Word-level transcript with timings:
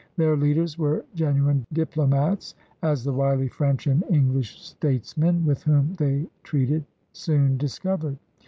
Their 0.17 0.35
leaders 0.35 0.79
were 0.79 1.05
genuine 1.13 1.63
diplomats, 1.71 2.55
as 2.81 3.03
the 3.03 3.13
wily 3.13 3.47
French 3.47 3.85
and 3.85 4.03
English 4.09 4.59
statesmen 4.59 5.45
with 5.45 5.61
whom 5.61 5.93
they 5.99 6.27
treated 6.41 6.85
soon 7.13 7.55
discov 7.59 7.99
ered. 7.99 8.17